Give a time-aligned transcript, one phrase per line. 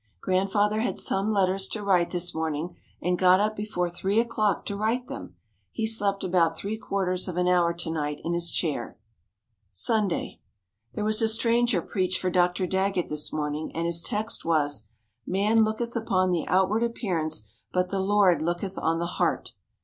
[0.19, 4.75] Grandfather had some letters to write this morning, and got up before three o'clock to
[4.75, 5.35] write them!
[5.71, 8.97] He slept about three quarters of an hour to night in his chair.
[9.73, 10.39] Sunday.
[10.95, 12.65] There was a stranger preached for Dr.
[12.65, 14.87] Daggett this morning and his text was,
[15.27, 19.51] "Man looketh upon the outward appearance but the Lord looketh on the heart."